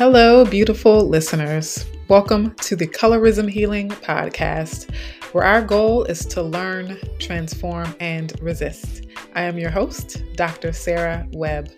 [0.00, 1.84] Hello, beautiful listeners.
[2.08, 4.90] Welcome to the Colorism Healing Podcast,
[5.32, 9.04] where our goal is to learn, transform, and resist.
[9.34, 10.72] I am your host, Dr.
[10.72, 11.68] Sarah Webb.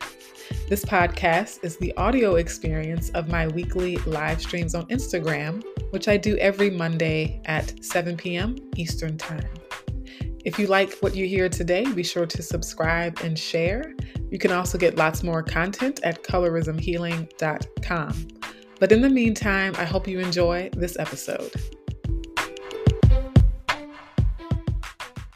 [0.68, 5.60] This podcast is the audio experience of my weekly live streams on Instagram,
[5.90, 8.54] which I do every Monday at 7 p.m.
[8.76, 9.50] Eastern Time.
[10.44, 13.96] If you like what you hear today, be sure to subscribe and share.
[14.32, 18.28] You can also get lots more content at colorismhealing.com.
[18.80, 21.52] But in the meantime, I hope you enjoy this episode.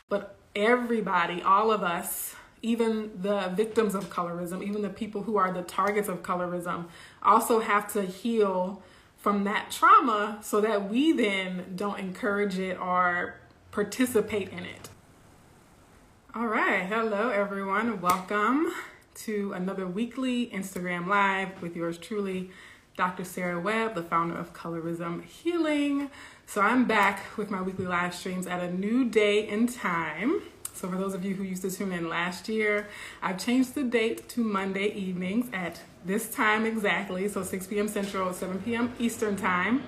[0.08, 5.52] But everybody, all of us, even the victims of colorism, even the people who are
[5.52, 6.86] the targets of colorism,
[7.22, 8.82] also have to heal
[9.18, 13.34] from that trauma so that we then don't encourage it or
[13.72, 14.88] participate in it.
[16.34, 16.86] All right.
[16.86, 18.02] Hello, everyone.
[18.02, 18.70] Welcome
[19.16, 22.50] to another weekly Instagram Live with yours truly,
[22.96, 23.24] Dr.
[23.24, 26.10] Sarah Webb, the founder of Colorism Healing.
[26.46, 30.42] So I'm back with my weekly live streams at a new day and time.
[30.74, 32.88] So for those of you who used to tune in last year,
[33.22, 37.88] I've changed the date to Monday evenings at this time exactly, so 6 p.m.
[37.88, 38.92] Central, 7 p.m.
[38.98, 39.82] Eastern Time.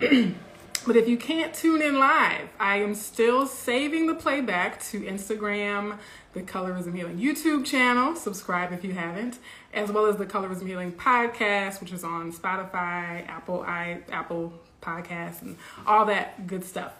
[0.86, 5.98] But if you can't tune in live, I am still saving the playback to Instagram,
[6.32, 8.16] the Colorism Healing YouTube channel.
[8.16, 9.38] Subscribe if you haven't,
[9.74, 15.42] as well as the Colorism Healing podcast, which is on Spotify, Apple, i Apple Podcasts,
[15.42, 16.94] and all that good stuff.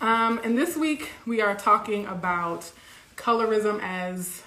[0.00, 2.70] Um, and this week we are talking about
[3.16, 4.44] colorism as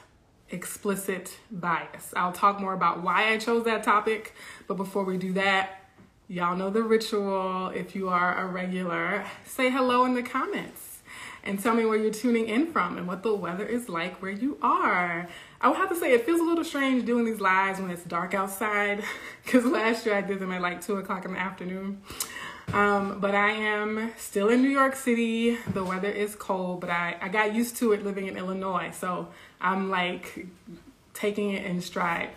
[0.49, 2.13] explicit bias.
[2.15, 4.33] I'll talk more about why I chose that topic,
[4.67, 5.79] but before we do that,
[6.31, 7.69] Y'all know the ritual.
[7.69, 10.99] If you are a regular, say hello in the comments
[11.44, 14.30] and tell me where you're tuning in from and what the weather is like where
[14.30, 15.27] you are.
[15.59, 18.03] I would have to say it feels a little strange doing these lives when it's
[18.03, 19.03] dark outside
[19.44, 21.99] because last year I did them at like 2 o'clock in the afternoon.
[22.73, 25.58] Um, but I am still in New York City.
[25.73, 28.92] The weather is cold, but I, I got used to it living in Illinois.
[28.92, 30.45] So I'm like
[31.15, 32.30] taking it in stride.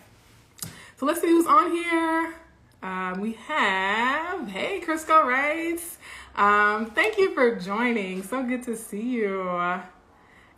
[0.97, 2.33] So let's see who's on here.
[2.83, 5.97] Um, we have, hey, Crisco Wrights.
[6.35, 8.23] Um, thank you for joining.
[8.23, 9.49] So good to see you.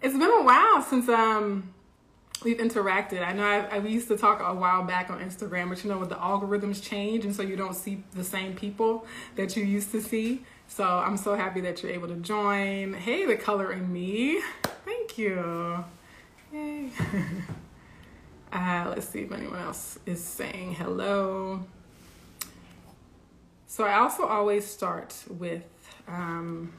[0.02, 1.72] It's been a while since um,
[2.44, 3.24] we've interacted.
[3.24, 5.92] I know I, I, we used to talk a while back on Instagram, but you
[5.92, 9.64] know, with the algorithms change, and so you don't see the same people that you
[9.64, 10.44] used to see.
[10.68, 12.96] So I'm so happy that you're able to join.
[12.96, 14.42] Hey, the color in me.
[14.84, 15.86] Thank you.
[16.52, 16.90] Yay.
[18.52, 21.64] uh, let's see if anyone else is saying hello.
[23.76, 25.64] So I also always start with
[26.08, 26.72] um,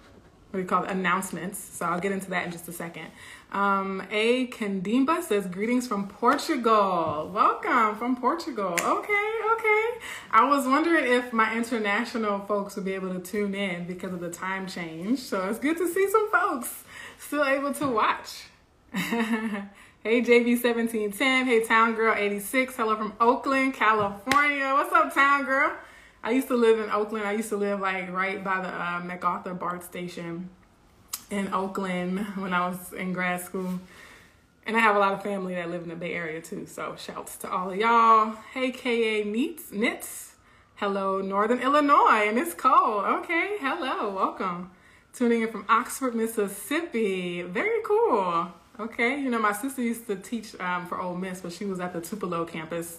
[0.51, 0.91] what do you call it?
[0.91, 1.59] Announcements.
[1.59, 3.09] So I'll get into that in just a second.
[3.53, 7.31] Um, a Candimba says, Greetings from Portugal.
[7.35, 8.73] Welcome from Portugal.
[8.73, 9.85] Okay, okay.
[10.31, 14.21] I was wondering if my international folks would be able to tune in because of
[14.21, 15.19] the time change.
[15.19, 16.85] So it's good to see some folks
[17.19, 18.45] still able to watch.
[18.95, 21.45] hey, JV1710.
[21.45, 22.75] Hey, Town Girl 86.
[22.75, 24.73] Hello from Oakland, California.
[24.73, 25.77] What's up, Town Girl?
[26.27, 27.25] I used to live in Oakland.
[27.25, 30.51] I used to live like right by the uh, MacArthur BART station
[31.31, 33.79] in Oakland when I was in grad school.
[34.67, 36.67] And I have a lot of family that live in the Bay Area too.
[36.67, 38.35] So shouts to all of y'all.
[38.53, 40.35] Hey, KA Neats, Knits.
[40.75, 43.05] Hello, Northern Illinois, and it's cold.
[43.05, 44.73] Okay, hello, welcome.
[45.13, 47.43] Tuning in from Oxford, Mississippi.
[47.43, 48.53] Very cool.
[48.81, 51.79] Okay, you know, my sister used to teach um, for Ole Miss, but she was
[51.79, 52.99] at the Tupelo campus.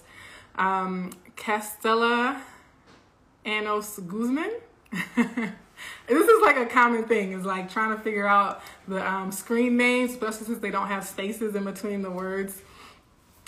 [0.56, 2.40] Um, Castella
[3.44, 4.50] Anos Guzman.
[5.16, 9.76] this is like a common thing is like trying to figure out the um, screen
[9.76, 12.62] names especially since they don't have spaces in between the words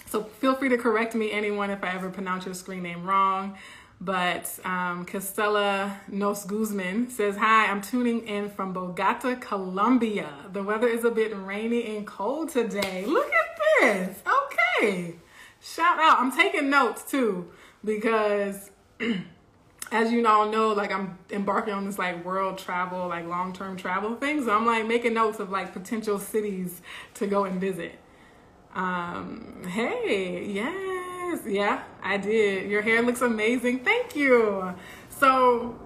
[0.06, 3.56] so feel free to correct me anyone if i ever pronounce your screen name wrong
[4.02, 10.30] but um, Castella Nos Guzman says, Hi, I'm tuning in from Bogota, Colombia.
[10.52, 13.04] The weather is a bit rainy and cold today.
[13.06, 14.22] Look at this.
[14.26, 15.16] Okay.
[15.60, 16.18] Shout out.
[16.18, 17.50] I'm taking notes too
[17.84, 18.70] because
[19.92, 23.76] as you all know, like I'm embarking on this like world travel, like long term
[23.76, 24.44] travel thing.
[24.44, 26.80] So I'm like making notes of like potential cities
[27.14, 27.98] to go and visit.
[28.74, 32.70] Um, hey, yes, yeah, I did.
[32.70, 33.80] Your hair looks amazing.
[33.80, 34.74] Thank you.
[35.08, 35.78] So,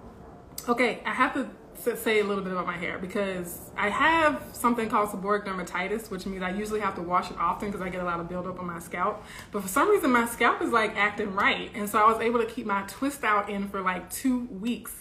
[0.69, 1.49] okay, I have to
[1.85, 6.27] say a little bit about my hair because I have something called seborrheic dermatitis, which
[6.27, 8.59] means I usually have to wash it often because I get a lot of buildup
[8.59, 9.23] on my scalp.
[9.53, 11.71] But for some reason, my scalp is like acting right.
[11.75, 14.93] And so I was able to keep my twist out in for like two weeks.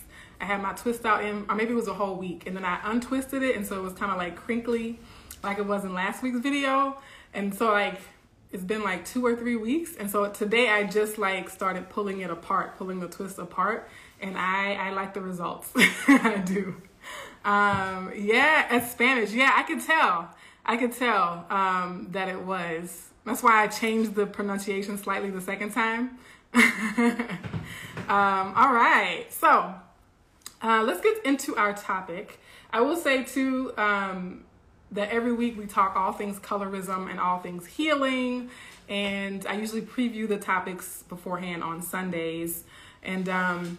[0.42, 2.46] I had my twist out in, or maybe it was a whole week.
[2.46, 3.56] And then I untwisted it.
[3.56, 5.00] And so it was kind of like crinkly,
[5.42, 6.98] like it was in last week's video.
[7.34, 8.02] And so like,
[8.54, 12.22] it's been like two or three weeks, and so today I just like started pulling
[12.22, 13.90] it apart, pulling the twist apart,
[14.24, 15.70] and I I like the results.
[15.76, 16.82] I do.
[17.46, 19.32] Um, yeah, it's Spanish.
[19.32, 20.30] Yeah, I could tell.
[20.66, 23.10] I could tell um, that it was.
[23.26, 26.18] That's why I changed the pronunciation slightly the second time.
[26.54, 27.34] um,
[28.08, 29.76] all right, so
[30.62, 32.40] uh, let's get into our topic.
[32.72, 34.46] I will say too um,
[34.92, 38.50] that every week we talk all things colorism and all things healing,
[38.88, 42.64] and I usually preview the topics beforehand on Sundays.
[43.04, 43.78] And um,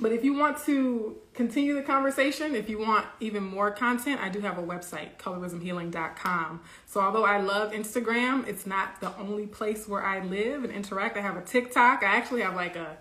[0.00, 4.30] but if you want to continue the conversation, if you want even more content, I
[4.30, 6.60] do have a website, colorismhealing.com.
[6.86, 11.16] So although I love Instagram, it's not the only place where I live and interact.
[11.16, 12.02] I have a TikTok.
[12.02, 12.96] I actually have like a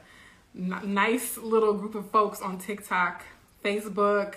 [0.56, 3.24] n- nice little group of folks on TikTok,
[3.64, 4.36] Facebook,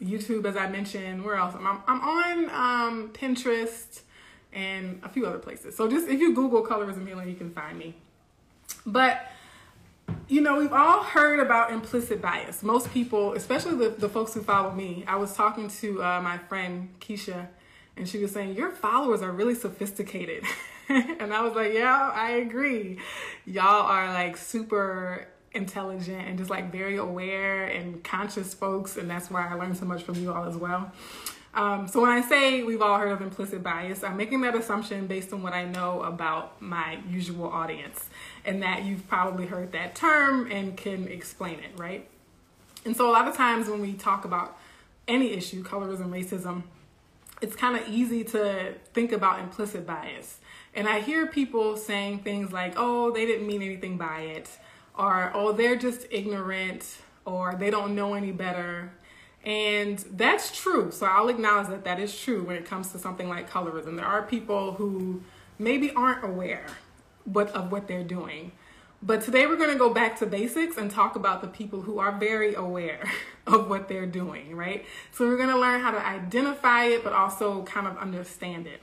[0.00, 1.24] YouTube, as I mentioned.
[1.24, 1.54] Where else?
[1.54, 4.02] I'm, I'm on um, Pinterest
[4.52, 5.76] and a few other places.
[5.76, 7.96] So just if you Google colorism healing, you can find me.
[8.84, 9.30] But
[10.28, 12.62] you know, we've all heard about implicit bias.
[12.62, 16.38] Most people, especially the, the folks who follow me, I was talking to uh, my
[16.38, 17.48] friend Keisha,
[17.96, 20.44] and she was saying, Your followers are really sophisticated.
[20.88, 22.98] and I was like, Yeah, I agree.
[23.44, 29.30] Y'all are like super intelligent and just like very aware and conscious folks, and that's
[29.30, 30.92] why I learned so much from you all as well.
[31.56, 35.06] Um, so when I say we've all heard of implicit bias, I'm making that assumption
[35.06, 38.10] based on what I know about my usual audience,
[38.46, 42.08] and that you've probably heard that term and can explain it, right?
[42.84, 44.56] And so a lot of times when we talk about
[45.08, 46.62] any issue, colorism, racism,
[47.42, 50.38] it's kind of easy to think about implicit bias.
[50.74, 54.48] And I hear people saying things like, oh, they didn't mean anything by it,
[54.96, 58.92] or oh, they're just ignorant, or they don't know any better.
[59.44, 60.90] And that's true.
[60.90, 63.96] So I'll acknowledge that that is true when it comes to something like colorism.
[63.96, 65.22] There are people who
[65.58, 66.66] maybe aren't aware
[67.26, 68.52] what, of what they're doing.
[69.02, 71.98] But today we're going to go back to basics and talk about the people who
[71.98, 73.08] are very aware
[73.46, 74.84] of what they're doing, right?
[75.12, 78.80] So we're going to learn how to identify it, but also kind of understand it.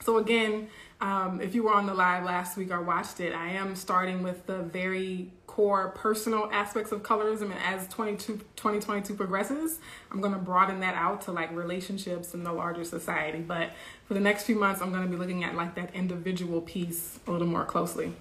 [0.00, 0.68] So again,
[1.00, 4.22] um, if you were on the live last week or watched it, I am starting
[4.22, 7.50] with the very core personal aspects of colorism.
[7.50, 12.52] And as 2022 progresses, I'm going to broaden that out to like relationships and the
[12.52, 13.40] larger society.
[13.40, 13.72] But
[14.06, 17.20] for the next few months, I'm going to be looking at like that individual piece
[17.26, 18.14] a little more closely.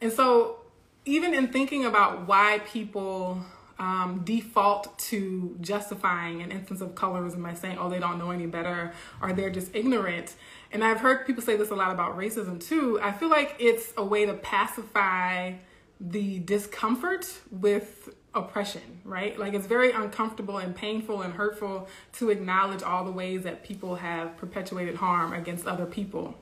[0.00, 0.60] And so,
[1.04, 3.44] even in thinking about why people
[3.78, 8.46] um, default to justifying an instance of colorism by saying, oh, they don't know any
[8.46, 10.34] better or they're just ignorant.
[10.72, 12.98] And I've heard people say this a lot about racism too.
[13.02, 15.52] I feel like it's a way to pacify
[16.00, 19.38] the discomfort with oppression, right?
[19.38, 23.96] Like it's very uncomfortable and painful and hurtful to acknowledge all the ways that people
[23.96, 26.36] have perpetuated harm against other people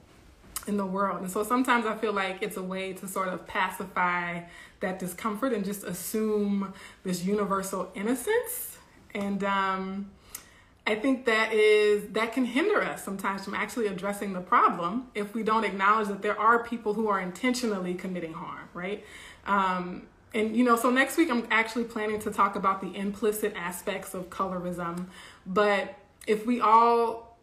[0.67, 1.21] in the world.
[1.21, 4.41] And so sometimes I feel like it's a way to sort of pacify
[4.81, 6.73] that discomfort and just assume
[7.05, 8.79] this universal innocence.
[9.15, 10.11] And um,
[10.87, 15.35] I think that is that can hinder us sometimes from actually addressing the problem if
[15.35, 19.05] we don't acknowledge that there are people who are intentionally committing harm, right?
[19.46, 20.02] Um,
[20.32, 24.14] and you know, so next week I'm actually planning to talk about the implicit aspects
[24.14, 25.06] of colorism.
[25.46, 25.94] But
[26.26, 27.35] if we all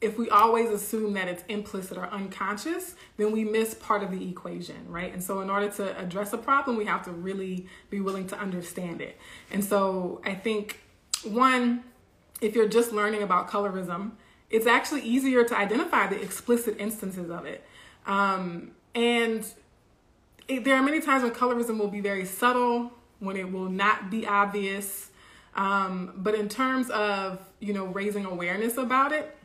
[0.00, 4.28] if we always assume that it's implicit or unconscious, then we miss part of the
[4.28, 5.12] equation, right?
[5.12, 8.38] And so, in order to address a problem, we have to really be willing to
[8.38, 9.18] understand it.
[9.50, 10.80] And so, I think
[11.24, 11.84] one,
[12.40, 14.12] if you're just learning about colorism,
[14.48, 17.64] it's actually easier to identify the explicit instances of it.
[18.06, 19.44] Um, and
[20.50, 24.10] it, there are many times when colorism will be very subtle, when it will not
[24.10, 25.10] be obvious.
[25.54, 29.36] Um, but in terms of, you know, raising awareness about it,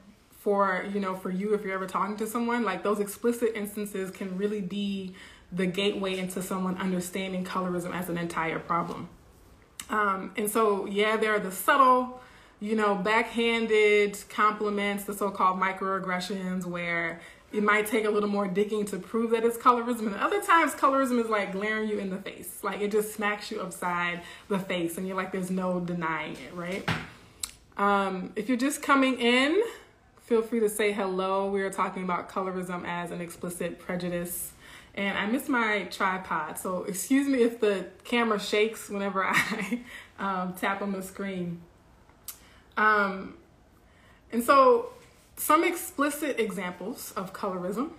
[0.45, 4.11] for you know for you if you're ever talking to someone like those explicit instances
[4.11, 5.15] can really be
[5.51, 9.09] the gateway into someone understanding colorism as an entire problem
[9.89, 12.21] um, and so yeah there are the subtle
[12.59, 17.19] you know backhanded compliments the so-called microaggressions where
[17.55, 20.73] it might take a little more digging to prove that it's colorism and other times
[20.73, 24.59] colorism is like glaring you in the face like it just smacks you upside the
[24.59, 26.89] face and you're like there's no denying it right
[27.77, 29.61] um, if you're just coming in
[30.25, 31.51] Feel free to say hello.
[31.51, 34.53] We are talking about colorism as an explicit prejudice.
[34.95, 39.81] And I miss my tripod, so excuse me if the camera shakes whenever I
[40.17, 41.61] um, tap on the screen.
[42.75, 43.35] Um,
[44.31, 44.93] and so,
[45.35, 47.91] some explicit examples of colorism.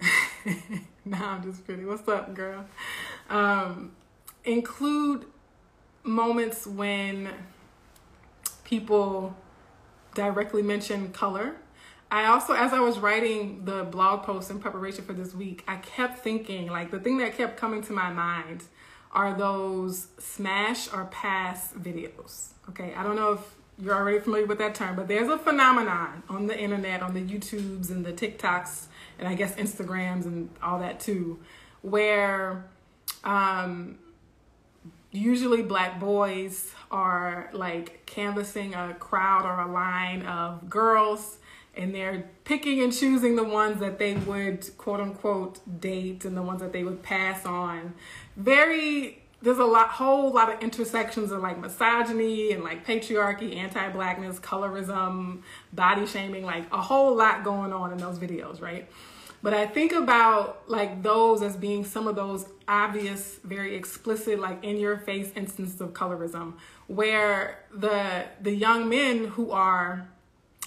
[1.04, 1.84] nah, I'm just pretty.
[1.84, 2.66] What's up, girl?
[3.30, 3.92] Um,
[4.44, 5.26] include
[6.02, 7.30] moments when
[8.64, 9.34] people
[10.14, 11.56] directly mention color.
[12.10, 15.76] I also, as I was writing the blog post in preparation for this week, I
[15.76, 18.64] kept thinking like the thing that kept coming to my mind
[19.10, 22.50] are those smash or pass videos.
[22.68, 23.40] Okay, I don't know if
[23.80, 27.20] you're already familiar with that term, but there's a phenomenon on the internet, on the
[27.20, 28.86] YouTubes and the TikToks,
[29.18, 31.40] and I guess Instagrams and all that too,
[31.82, 32.64] where
[33.24, 33.98] um,
[35.10, 41.38] usually black boys are like canvassing a crowd or a line of girls
[41.76, 46.42] and they're picking and choosing the ones that they would quote unquote date and the
[46.42, 47.94] ones that they would pass on.
[48.36, 54.40] Very there's a lot whole lot of intersections of like misogyny and like patriarchy, anti-blackness,
[54.40, 58.88] colorism, body shaming, like a whole lot going on in those videos, right?
[59.42, 64.64] But I think about like those as being some of those obvious, very explicit, like
[64.64, 66.54] in your face instances of colorism,
[66.86, 70.08] where the the young men who are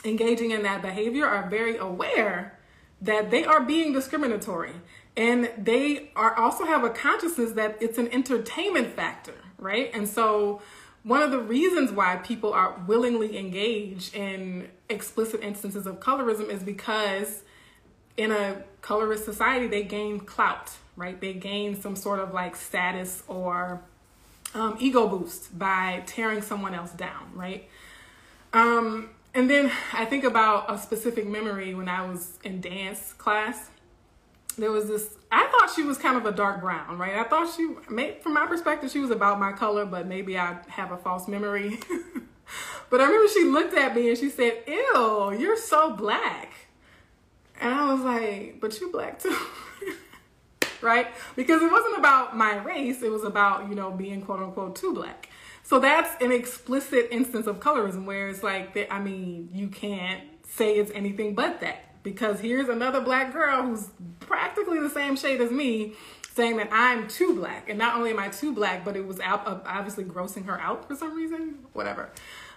[0.05, 2.59] engaging in that behavior are very aware
[3.01, 4.73] that they are being discriminatory
[5.17, 9.91] and they are also have a consciousness that it's an entertainment factor right?
[9.93, 10.61] And so
[11.03, 16.63] one of the reasons why people are willingly engaged in explicit instances of colorism is
[16.63, 17.43] because
[18.15, 21.19] in a colorist society they gain clout right?
[21.21, 23.81] They gain some sort of like status or
[24.55, 27.67] um, ego boost by tearing someone else down right?
[28.53, 33.69] Um, and then I think about a specific memory when I was in dance class.
[34.57, 37.15] There was this, I thought she was kind of a dark brown, right?
[37.15, 37.75] I thought she,
[38.21, 41.79] from my perspective, she was about my color, but maybe I have a false memory.
[42.89, 46.53] but I remember she looked at me and she said, Ew, you're so black.
[47.61, 49.37] And I was like, But you're black too.
[50.81, 51.07] right?
[51.35, 54.93] Because it wasn't about my race, it was about, you know, being quote unquote too
[54.93, 55.29] black.
[55.61, 60.23] So that's an explicit instance of colorism where it's like, that I mean, you can't
[60.49, 63.89] say it's anything but that because here's another black girl who's
[64.21, 65.91] practically the same shade as me
[66.33, 67.67] saying that I'm too black.
[67.67, 70.95] And not only am I too black, but it was obviously grossing her out for
[70.95, 72.09] some reason, whatever.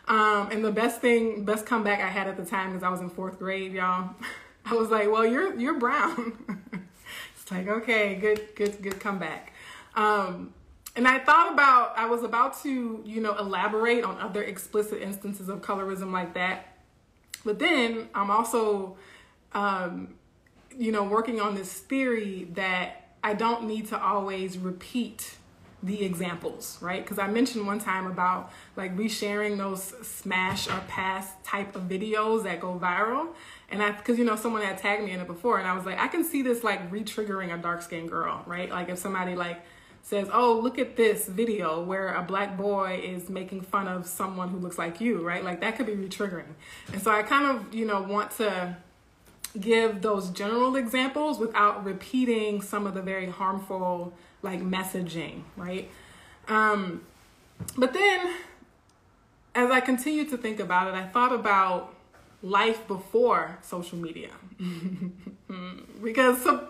[0.07, 3.01] Um, and the best thing, best comeback I had at the time is I was
[3.01, 4.11] in fourth grade, y'all.
[4.65, 6.61] I was like, well, you're, you're brown.
[7.35, 9.53] it's like, okay, good, good, good comeback.
[9.97, 10.55] Um,
[10.95, 15.49] and I thought about, I was about to, you know, elaborate on other explicit instances
[15.49, 16.69] of colorism like that.
[17.45, 18.97] But then I'm also,
[19.53, 20.15] um,
[20.77, 25.37] you know, working on this theory that I don't need to always repeat
[25.83, 27.03] the examples, right?
[27.03, 32.45] Because I mentioned one time about like resharing those smash or pass type of videos
[32.45, 33.29] that go viral.
[33.71, 35.87] And I, because you know, someone had tagged me in it before, and I was
[35.87, 38.71] like, I can see this like re triggering a dark skinned girl, right?
[38.71, 39.63] Like if somebody like,
[40.03, 44.49] says, Oh, look at this video where a black boy is making fun of someone
[44.49, 45.45] who looks like you, right?
[45.45, 46.55] Like that could be retriggering.
[46.93, 48.77] And so I kind of, you know, want to
[49.59, 55.91] give those general examples without repeating some of the very harmful like messaging, right?
[56.49, 57.03] Um,
[57.77, 58.35] but then
[59.55, 61.95] as I continued to think about it, I thought about
[62.43, 64.31] life before social media.
[66.03, 66.69] because su-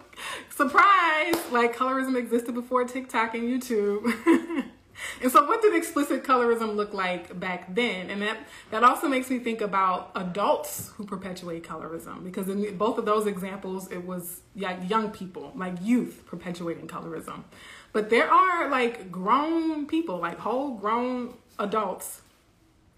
[0.51, 4.65] surprise, like colorism existed before TikTok and YouTube.
[5.23, 8.11] and so what did explicit colorism look like back then?
[8.11, 8.39] And that
[8.71, 13.27] that also makes me think about adults who perpetuate colorism because in both of those
[13.27, 17.45] examples it was like young people, like youth perpetuating colorism.
[17.93, 22.23] But there are like grown people, like whole grown adults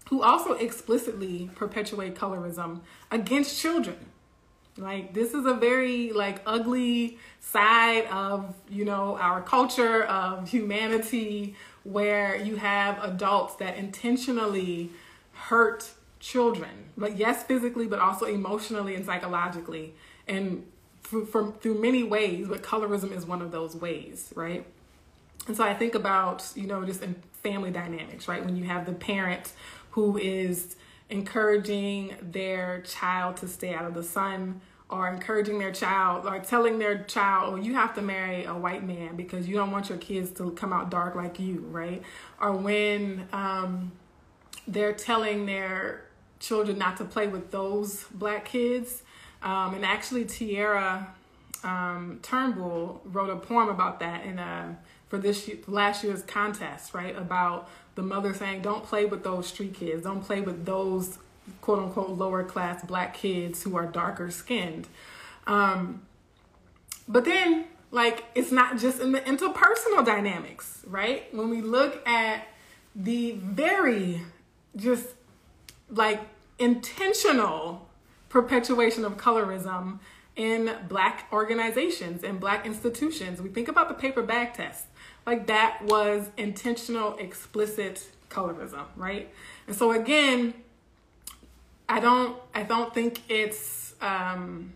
[0.09, 2.81] who also explicitly perpetuate colorism
[3.11, 3.97] against children.
[4.77, 11.55] Like this is a very like ugly side of, you know, our culture of humanity
[11.83, 14.89] where you have adults that intentionally
[15.33, 16.69] hurt children.
[16.97, 19.93] But yes, physically, but also emotionally and psychologically.
[20.27, 20.65] And
[21.03, 24.65] through, from, through many ways, but colorism is one of those ways, right?
[25.47, 28.43] And so I think about, you know, just in family dynamics, right?
[28.43, 29.51] When you have the parent
[29.91, 30.77] who is
[31.09, 34.61] encouraging their child to stay out of the sun
[34.93, 38.83] or encouraging their child or telling their child, oh, you have to marry a white
[38.83, 42.01] man because you don't want your kids to come out dark like you, right?
[42.39, 43.91] Or when um,
[44.67, 46.05] they're telling their
[46.39, 49.01] children not to play with those black kids.
[49.41, 51.13] Um, and actually, Tierra
[51.63, 57.17] um, Turnbull wrote a poem about that in a, for this last year's contest, right?
[57.17, 61.17] About the mother saying, don't play with those street kids, don't play with those
[61.61, 64.87] quote unquote lower class black kids who are darker skinned.
[65.47, 66.03] Um,
[67.07, 71.33] but then, like, it's not just in the interpersonal dynamics, right?
[71.33, 72.47] When we look at
[72.95, 74.21] the very
[74.75, 75.09] just
[75.89, 76.21] like
[76.59, 77.87] intentional
[78.29, 79.99] perpetuation of colorism
[80.35, 83.41] in black organizations and black institutions.
[83.41, 84.85] We think about the paper bag test.
[85.25, 89.31] Like that was intentional, explicit colorism, right?
[89.67, 90.55] And so again,
[91.93, 94.73] I don't I don't think it's um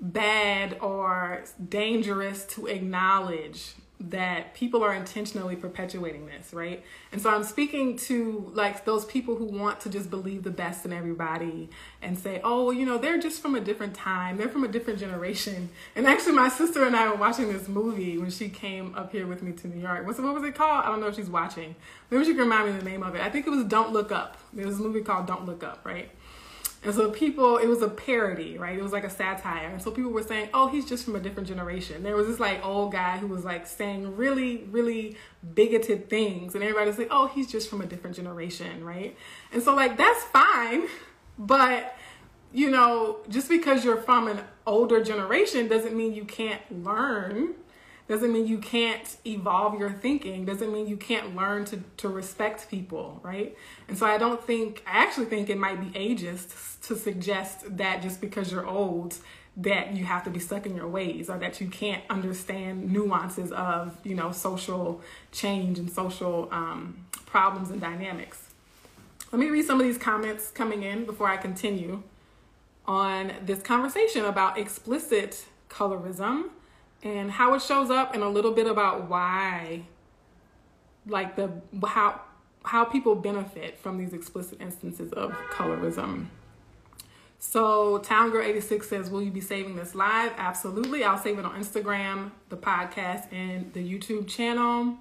[0.00, 6.82] bad or dangerous to acknowledge that people are intentionally perpetuating this, right?
[7.12, 10.86] And so I'm speaking to like those people who want to just believe the best
[10.86, 11.68] in everybody
[12.00, 14.68] and say, oh, well, you know, they're just from a different time, they're from a
[14.68, 15.68] different generation.
[15.94, 19.26] And actually, my sister and I were watching this movie when she came up here
[19.26, 20.06] with me to New York.
[20.06, 20.84] What's what was it called?
[20.84, 21.74] I don't know if she's watching.
[22.10, 23.20] Maybe she can remind me the name of it.
[23.20, 24.38] I think it was Don't Look Up.
[24.52, 26.10] There was a movie called Don't Look Up, right?
[26.82, 28.78] And so people, it was a parody, right?
[28.78, 29.68] It was like a satire.
[29.68, 32.02] And so people were saying, oh, he's just from a different generation.
[32.02, 35.16] There was this like old guy who was like saying really, really
[35.54, 36.54] bigoted things.
[36.54, 39.14] And everybody was like, oh, he's just from a different generation, right?
[39.52, 40.84] And so, like, that's fine.
[41.38, 41.94] But,
[42.50, 47.54] you know, just because you're from an older generation doesn't mean you can't learn
[48.10, 50.44] doesn't mean you can't evolve your thinking.
[50.44, 53.56] Doesn't mean you can't learn to, to respect people right?
[53.88, 58.02] And so i don't think i actually think it might be ageist to suggest that
[58.02, 59.16] just because you're old
[59.56, 63.52] that you have to be stuck in your ways or that you can't understand nuances
[63.52, 65.00] of you know social
[65.32, 68.48] change and social um, problems and dynamics.
[69.32, 72.02] Let me read some of these comments coming in before i continue
[72.86, 76.50] on this conversation about explicit colorism
[77.02, 79.82] and how it shows up and a little bit about why
[81.06, 81.50] like the
[81.86, 82.20] how
[82.64, 86.26] how people benefit from these explicit instances of colorism.
[87.38, 90.32] So Town Girl 86 says, Will you be saving this live?
[90.36, 91.04] Absolutely.
[91.04, 94.96] I'll save it on Instagram, the podcast, and the YouTube channel.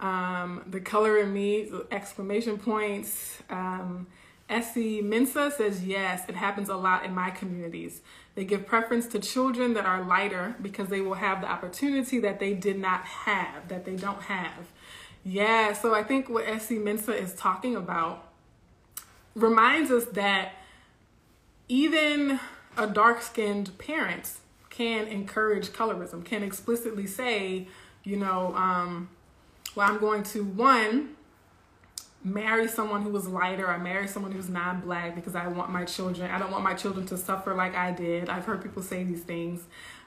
[0.00, 3.42] Um, the color in me, exclamation points.
[3.50, 4.06] Um,
[4.48, 8.02] Essie Mensah says, Yes, it happens a lot in my communities.
[8.34, 12.40] They give preference to children that are lighter because they will have the opportunity that
[12.40, 14.68] they did not have, that they don't have.
[15.24, 18.28] Yeah, so I think what Essie Mensah is talking about
[19.34, 20.52] reminds us that
[21.68, 22.40] even
[22.76, 24.32] a dark skinned parent
[24.70, 27.68] can encourage colorism, can explicitly say,
[28.04, 29.08] you know, um,
[29.74, 31.16] well, I'm going to, one,
[32.24, 36.30] marry someone who was lighter or marry someone who's non-black because I want my children
[36.30, 38.28] I don't want my children to suffer like I did.
[38.28, 39.62] I've heard people say these things.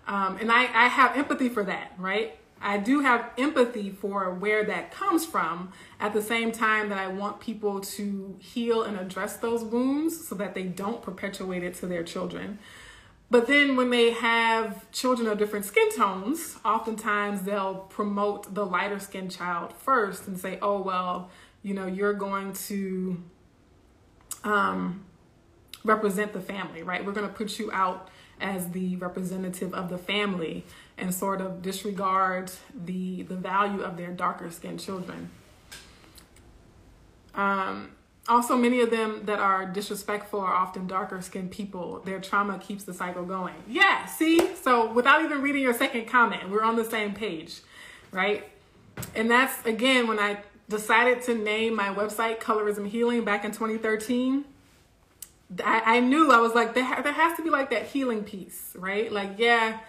[0.08, 2.38] Um, and I, I have empathy for that, right?
[2.62, 7.08] I do have empathy for where that comes from at the same time that I
[7.08, 11.88] want people to heal and address those wounds so that they don't perpetuate it to
[11.88, 12.60] their children.
[13.30, 19.00] But then when they have children of different skin tones, oftentimes they'll promote the lighter
[19.00, 21.30] skinned child first and say, oh, well,
[21.66, 23.18] you know, you're going to
[24.44, 25.04] um,
[25.84, 27.04] represent the family, right?
[27.04, 30.64] We're going to put you out as the representative of the family
[30.96, 32.52] and sort of disregard
[32.86, 35.32] the the value of their darker skinned children.
[37.34, 37.94] Um,
[38.28, 42.00] also, many of them that are disrespectful are often darker skinned people.
[42.06, 43.56] Their trauma keeps the cycle going.
[43.68, 44.54] Yeah, see?
[44.56, 47.62] So, without even reading your second comment, we're on the same page,
[48.12, 48.44] right?
[49.16, 50.38] And that's again when I
[50.70, 54.46] decided to name my website Colorism Healing back in 2013,
[55.64, 58.72] I, I knew I was like, there, there has to be like that healing piece,
[58.76, 59.12] right?
[59.12, 59.80] Like, yeah,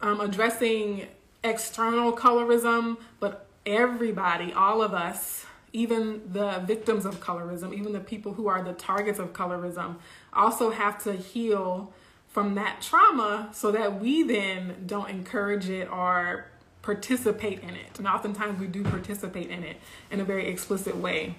[0.00, 1.06] um, addressing
[1.44, 8.32] external colorism, but everybody, all of us, even the victims of colorism, even the people
[8.32, 9.96] who are the targets of colorism,
[10.32, 11.92] also have to heal
[12.28, 16.46] from that trauma so that we then don't encourage it or
[16.86, 17.98] participate in it.
[17.98, 19.76] And oftentimes we do participate in it
[20.12, 21.34] in a very explicit way.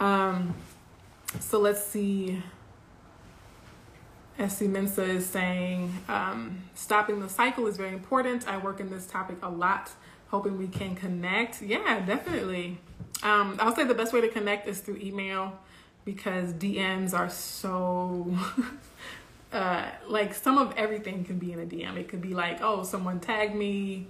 [0.00, 0.56] Um,
[1.38, 2.42] so let's see.
[4.36, 8.48] Essie Mensah is saying, um, stopping the cycle is very important.
[8.48, 9.90] I work in this topic a lot,
[10.28, 11.62] hoping we can connect.
[11.62, 12.78] Yeah, definitely.
[13.22, 15.56] Um, I'll say the best way to connect is through email
[16.04, 18.36] because DMs are so
[19.52, 21.96] uh, like some of everything can be in a DM.
[21.96, 24.08] It could be like, oh, someone tagged me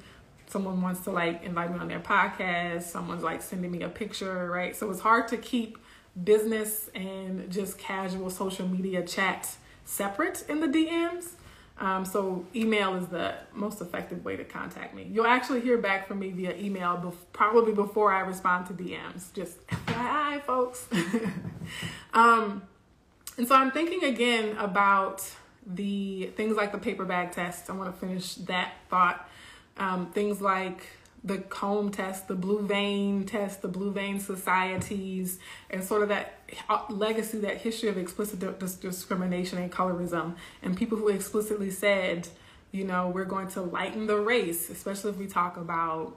[0.48, 4.50] someone wants to like invite me on their podcast, someone's like sending me a picture,
[4.50, 4.74] right?
[4.74, 5.78] So it's hard to keep
[6.24, 11.30] business and just casual social media chat separate in the DMs.
[11.80, 15.08] Um, so email is the most effective way to contact me.
[15.12, 19.32] You'll actually hear back from me via email, probably before I respond to DMs.
[19.32, 20.88] Just FYI, folks.
[22.14, 22.62] um,
[23.36, 25.24] and so I'm thinking again about
[25.64, 27.70] the things like the paper bag test.
[27.70, 29.28] I want to finish that thought
[29.78, 30.82] um, things like
[31.24, 35.38] the comb test, the blue vein test, the blue vein societies,
[35.70, 38.40] and sort of that uh, legacy, that history of explicit
[38.80, 42.28] discrimination and colorism, and people who explicitly said,
[42.70, 46.16] you know, we're going to lighten the race, especially if we talk about,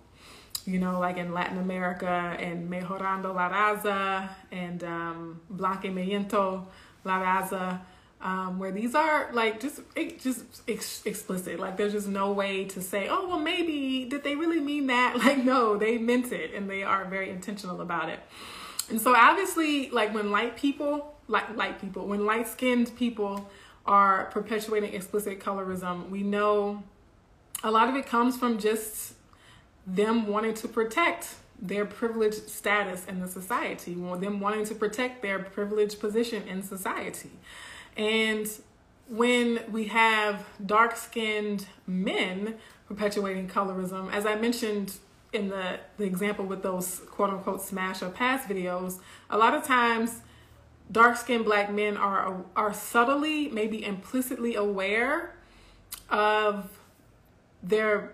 [0.66, 6.66] you know, like in Latin America and Mejorando la Raza and um, Blanqueamiento
[7.04, 7.82] la Raza
[8.22, 9.82] um, where these are like just
[10.20, 11.60] just ex- explicit.
[11.60, 15.18] Like there's just no way to say, oh well, maybe did they really mean that?
[15.22, 18.20] Like no, they meant it, and they are very intentional about it.
[18.90, 23.50] And so obviously, like when light people, like light people, when light skinned people
[23.86, 26.84] are perpetuating explicit colorism, we know
[27.64, 29.14] a lot of it comes from just
[29.88, 35.40] them wanting to protect their privileged status in the society, them wanting to protect their
[35.40, 37.30] privileged position in society.
[37.98, 38.48] And
[39.08, 42.56] when we have dark skinned men
[42.88, 44.94] perpetuating colorism, as I mentioned
[45.34, 49.00] in the, the example with those quote unquote smash or pass videos,
[49.30, 50.22] a lot of times
[50.92, 55.36] dark skinned black men are, are subtly, maybe implicitly aware
[56.10, 56.70] of
[57.64, 58.14] their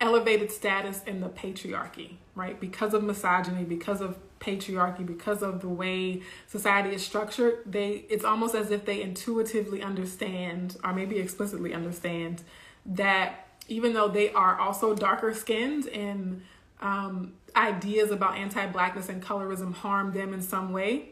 [0.00, 2.58] elevated status in the patriarchy, right?
[2.58, 8.24] Because of misogyny, because of patriarchy, because of the way society is structured, they it's
[8.24, 12.42] almost as if they intuitively understand or maybe explicitly understand
[12.84, 16.42] that even though they are also darker skinned and
[16.80, 21.10] um, ideas about anti-blackness and colorism harm them in some way,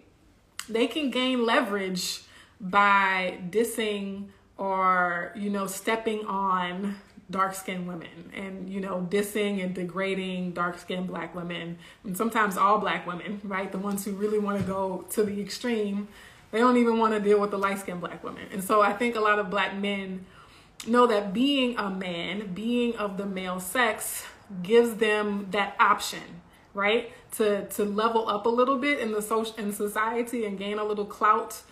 [0.69, 2.23] they can gain leverage
[2.61, 4.27] by dissing
[4.59, 6.97] or you know stepping on
[7.31, 12.57] dark skinned women and, you know, dissing and degrading dark skinned black women and sometimes
[12.57, 13.71] all black women, right?
[13.71, 16.09] The ones who really want to go to the extreme,
[16.51, 18.47] they don't even want to deal with the light skinned black women.
[18.53, 20.27] And so I think a lot of black men
[20.87, 24.25] know that being a man, being of the male sex,
[24.63, 26.41] gives them that option
[26.75, 30.79] right to to level up a little bit in the social in society and gain
[30.79, 31.63] a little clout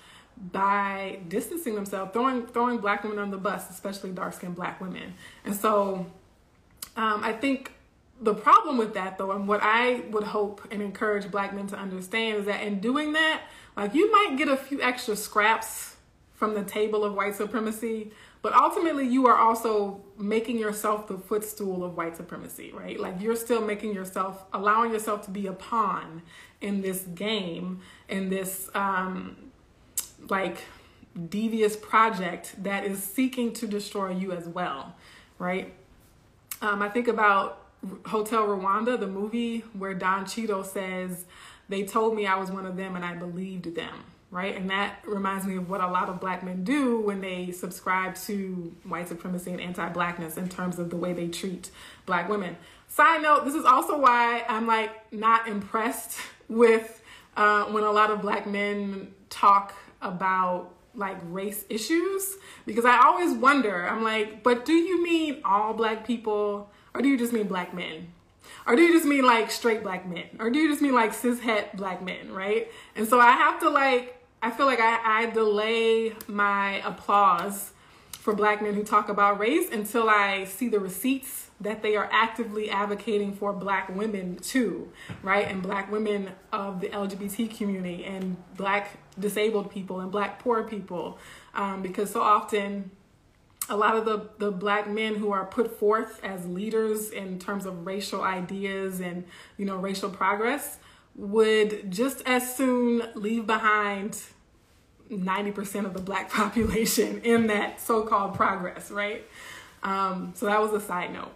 [0.52, 5.14] by distancing themselves, throwing throwing black women on the bus, especially dark skinned black women.
[5.44, 6.06] And so
[6.96, 7.72] um, I think
[8.20, 11.76] the problem with that though, and what I would hope and encourage black men to
[11.76, 13.42] understand is that in doing that,
[13.76, 15.96] like you might get a few extra scraps
[16.34, 21.82] from the table of white supremacy, but ultimately you are also making yourself the footstool
[21.82, 22.98] of white supremacy, right?
[22.98, 26.22] Like you're still making yourself, allowing yourself to be a pawn
[26.60, 29.36] in this game, in this um,
[30.28, 30.58] like
[31.28, 34.94] devious project that is seeking to destroy you as well,
[35.38, 35.72] right?
[36.60, 37.66] Um, I think about
[38.06, 41.24] Hotel Rwanda, the movie where Don Cheadle says,
[41.68, 44.56] They told me I was one of them and I believed them, right?
[44.56, 48.16] And that reminds me of what a lot of black men do when they subscribe
[48.26, 51.70] to white supremacy and anti blackness in terms of the way they treat
[52.06, 52.56] black women.
[52.88, 57.00] Side note, this is also why I'm like not impressed with
[57.36, 63.36] uh, when a lot of black men talk about like race issues because I always
[63.36, 67.46] wonder, I'm like, but do you mean all black people or do you just mean
[67.46, 68.12] black men?
[68.66, 70.24] Or do you just mean like straight black men?
[70.38, 72.68] Or do you just mean like cis het black men, right?
[72.96, 77.72] And so I have to like, I feel like I, I delay my applause
[78.12, 82.08] for black men who talk about race until I see the receipts that they are
[82.12, 85.48] actively advocating for black women too, right?
[85.48, 91.18] And black women of the LGBT community and black disabled people and black poor people.
[91.54, 92.90] Um, because so often
[93.68, 97.66] a lot of the, the black men who are put forth as leaders in terms
[97.66, 99.24] of racial ideas and,
[99.56, 100.78] you know, racial progress
[101.14, 104.22] would just as soon leave behind
[105.10, 109.24] 90% of the black population in that so-called progress, right?
[109.82, 111.32] Um, so that was a side note.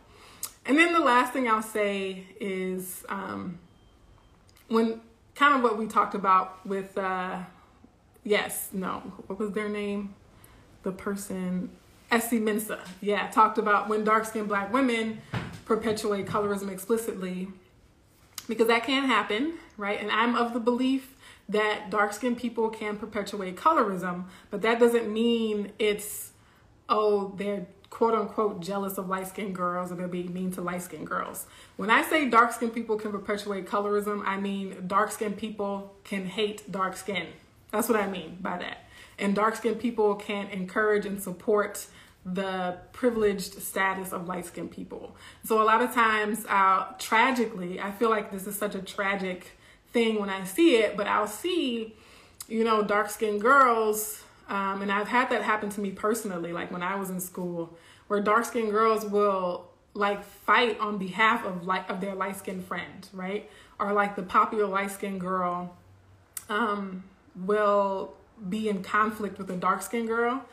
[0.64, 3.58] And then the last thing I'll say is um,
[4.68, 5.00] when
[5.34, 7.40] kind of what we talked about with, uh,
[8.24, 10.14] yes, no, what was their name?
[10.82, 11.70] The person,
[12.10, 12.80] Essie Mensah.
[13.00, 15.20] Yeah, talked about when dark skinned black women
[15.64, 17.48] perpetuate colorism explicitly
[18.48, 20.00] because that can happen, right?
[20.00, 21.14] And I'm of the belief
[21.48, 26.32] that dark skinned people can perpetuate colorism, but that doesn't mean it's,
[26.88, 30.82] oh, they're quote unquote jealous of light skinned girls or they're being mean to light
[30.82, 31.46] skinned girls.
[31.76, 36.24] When I say dark skinned people can perpetuate colorism, I mean dark skinned people can
[36.24, 37.26] hate dark skin.
[37.72, 38.84] That's what I mean by that.
[39.18, 41.86] And dark skinned people can encourage and support
[42.24, 45.16] the privileged status of light skinned people.
[45.44, 49.58] So a lot of times, uh, tragically, I feel like this is such a tragic
[49.92, 51.96] thing when I see it, but I'll see,
[52.46, 56.70] you know, dark skinned girls um, and I've had that happen to me personally, like
[56.70, 57.76] when I was in school,
[58.08, 62.64] where dark skinned girls will like fight on behalf of like of their light skinned
[62.64, 63.48] friend, right?
[63.78, 65.76] Or like the popular light skinned girl
[66.50, 67.04] um,
[67.34, 68.14] will
[68.48, 70.44] be in conflict with a dark skinned girl.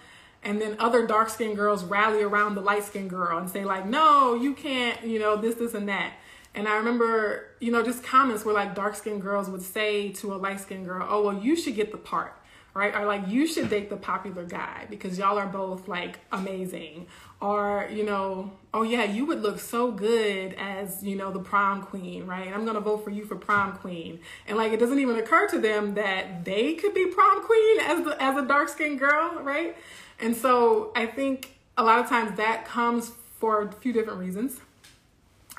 [0.42, 3.86] And then other dark skinned girls rally around the light skinned girl and say, like,
[3.86, 6.14] no, you can't, you know, this, this, and that.
[6.56, 10.34] And I remember, you know, just comments where like dark skinned girls would say to
[10.34, 12.39] a light skinned girl, oh, well, you should get the part
[12.80, 12.96] right?
[12.96, 17.08] Or like you should date the popular guy because y'all are both like amazing.
[17.42, 21.84] Or, you know, oh yeah, you would look so good as, you know, the prom
[21.84, 22.48] queen, right?
[22.48, 24.22] I'm gonna vote for you for prom queen.
[24.48, 28.06] And like it doesn't even occur to them that they could be prom queen as
[28.06, 29.76] the as a dark skinned girl, right?
[30.22, 34.58] And so I think a lot of times that comes for a few different reasons.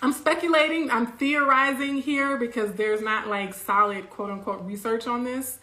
[0.03, 5.59] I'm speculating, I'm theorizing here because there's not like solid quote unquote research on this.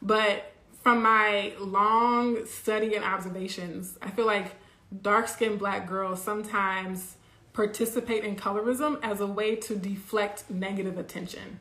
[0.00, 0.51] But
[0.82, 4.56] from my long study and observations, I feel like
[5.00, 7.16] dark skinned black girls sometimes
[7.52, 11.60] participate in colorism as a way to deflect negative attention.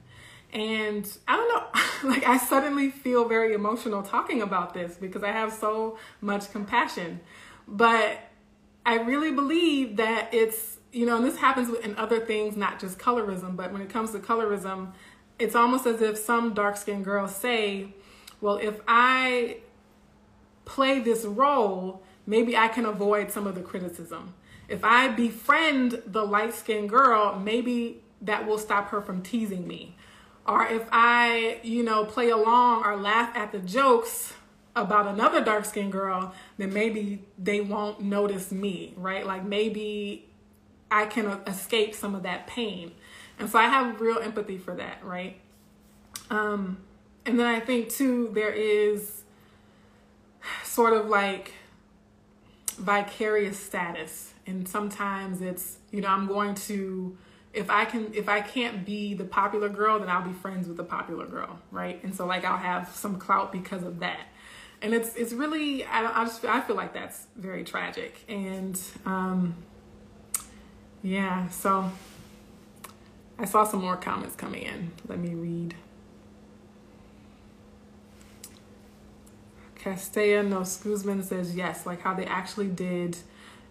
[0.54, 5.32] And I don't know, like I suddenly feel very emotional talking about this because I
[5.32, 7.20] have so much compassion.
[7.68, 8.20] But
[8.86, 12.98] I really believe that it's, you know, and this happens in other things, not just
[12.98, 14.94] colorism, but when it comes to colorism,
[15.40, 17.94] it's almost as if some dark skinned girls say,
[18.42, 19.58] well, if I
[20.66, 24.34] play this role, maybe I can avoid some of the criticism.
[24.68, 29.96] If I befriend the light skinned girl, maybe that will stop her from teasing me.
[30.48, 34.34] Or if I, you know, play along or laugh at the jokes
[34.76, 39.26] about another dark skinned girl, then maybe they won't notice me, right?
[39.26, 40.26] Like maybe
[40.90, 42.92] I can escape some of that pain.
[43.38, 45.40] And so I have real empathy for that, right?
[46.30, 46.78] Um,
[47.26, 49.24] and then I think too, there is
[50.64, 51.54] sort of like
[52.78, 54.34] vicarious status.
[54.48, 57.18] And sometimes it's, you know, I'm going to
[57.54, 60.78] if I can if I can't be the popular girl, then I'll be friends with
[60.78, 62.02] the popular girl, right?
[62.04, 64.22] And so like I'll have some clout because of that.
[64.82, 68.24] And it's it's really I, I just I feel like that's very tragic.
[68.28, 69.56] And um
[71.04, 71.92] yeah, so
[73.38, 74.92] I saw some more comments coming in.
[75.08, 75.76] Let me read.
[79.82, 83.18] Castellanos Guzman says yes, like how they actually did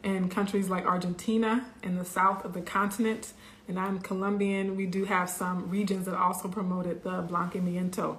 [0.03, 3.33] in countries like Argentina in the south of the continent.
[3.68, 4.77] And I'm Colombian.
[4.77, 8.18] We do have some regions that also promoted the blanqueamiento.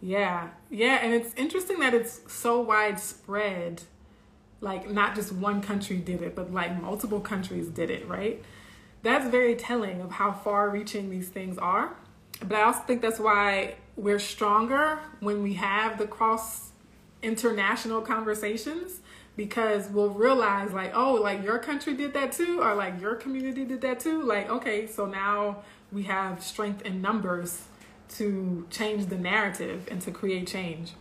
[0.00, 3.82] Yeah, yeah, and it's interesting that it's so widespread.
[4.62, 8.42] Like, not just one country did it, but like multiple countries did it, right?
[9.02, 11.94] That's very telling of how far reaching these things are.
[12.40, 16.65] But I also think that's why we're stronger when we have the cross
[17.26, 19.00] international conversations
[19.36, 23.64] because we'll realize like oh like your country did that too or like your community
[23.64, 24.22] did that too.
[24.22, 25.62] Like okay so now
[25.92, 27.64] we have strength in numbers
[28.08, 30.92] to change the narrative and to create change.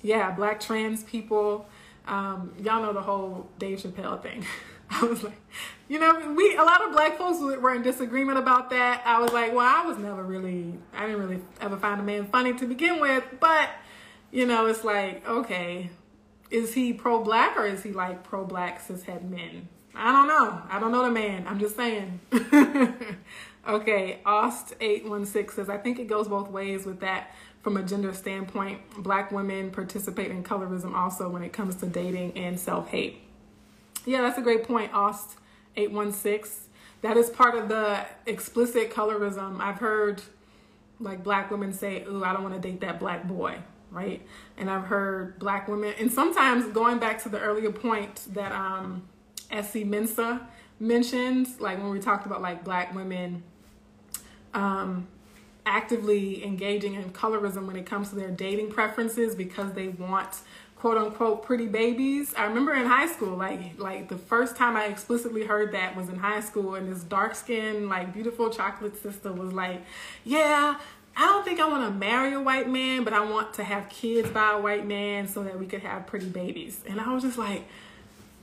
[0.00, 1.66] Yeah black trans people
[2.06, 4.46] um, y'all know the whole dave chappelle thing.
[4.90, 5.40] I was like
[5.88, 9.02] you know we a lot of black folks were in disagreement about that.
[9.04, 12.26] I was like well i was never really i didn't really ever find a man
[12.26, 13.70] funny to begin with but
[14.30, 15.90] you know, it's like, okay,
[16.50, 19.68] is he pro black or is he like pro black cishet men?
[19.94, 20.62] I don't know.
[20.70, 21.46] I don't know the man.
[21.48, 22.20] I'm just saying.
[23.68, 28.80] okay, Aust816 says, I think it goes both ways with that from a gender standpoint.
[29.02, 33.20] Black women participate in colorism also when it comes to dating and self hate.
[34.06, 36.58] Yeah, that's a great point, Aust816.
[37.02, 39.60] That is part of the explicit colorism.
[39.60, 40.22] I've heard
[41.00, 43.58] like black women say, Ooh, I don't want to date that black boy
[43.90, 44.22] right?
[44.56, 49.08] And I've heard black women, and sometimes going back to the earlier point that um,
[49.50, 50.40] Essie Mensah
[50.78, 53.42] mentioned, like when we talked about like black women
[54.54, 55.06] um,
[55.66, 60.40] actively engaging in colorism when it comes to their dating preferences because they want
[60.80, 62.34] quote unquote pretty babies.
[62.36, 66.08] I remember in high school, like like the first time I explicitly heard that was
[66.08, 69.82] in high school, and this dark skinned, like beautiful chocolate sister was like,
[70.24, 70.78] "Yeah,
[71.16, 73.88] I don't think I want to marry a white man, but I want to have
[73.88, 76.82] kids by a white man so that we could have pretty babies.
[76.88, 77.66] And I was just like,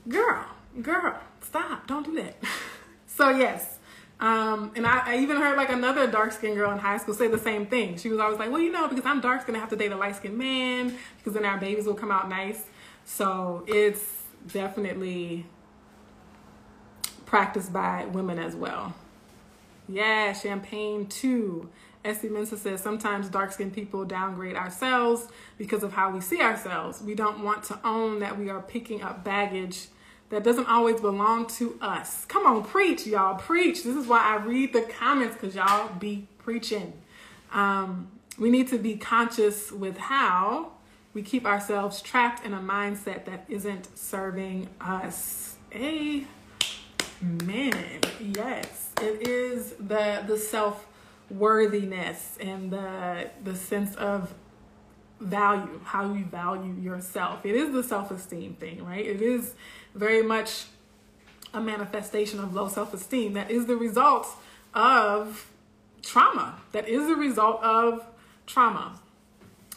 [0.07, 0.45] girl,
[0.81, 2.35] girl, stop, don't do that.
[3.07, 3.77] so yes.
[4.19, 7.27] Um, and I, I, even heard like another dark skinned girl in high school say
[7.27, 7.97] the same thing.
[7.97, 9.91] She was always like, well, you know, because I'm dark skinned, I have to date
[9.91, 12.63] a light skinned man because then our babies will come out nice.
[13.05, 15.45] So it's definitely
[17.27, 18.95] practiced by women as well.
[19.87, 21.69] Yeah, champagne too.
[22.07, 27.01] Essie Mensah says sometimes dark skinned people downgrade ourselves because of how we see ourselves.
[27.01, 29.87] We don't want to own that we are picking up baggage
[30.29, 32.25] that doesn't always belong to us.
[32.25, 33.83] Come on, preach, y'all, preach.
[33.83, 36.93] This is why I read the comments because y'all be preaching.
[37.51, 40.73] Um, we need to be conscious with how
[41.13, 45.55] we keep ourselves trapped in a mindset that isn't serving us.
[45.73, 46.61] Amen.
[48.19, 50.86] Yes, it is the the self
[51.29, 54.33] worthiness and the the sense of
[55.19, 57.45] value, how you value yourself.
[57.45, 59.05] It is the self esteem thing, right?
[59.05, 59.55] It is
[59.95, 60.65] very much
[61.53, 64.27] a manifestation of low self esteem that is the result
[64.73, 65.51] of
[66.01, 68.05] trauma, that is the result of
[68.45, 68.99] trauma.